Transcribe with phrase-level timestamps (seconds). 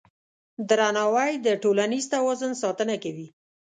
[0.69, 3.27] درناوی د ټولنیز توازن ساتنه کوي.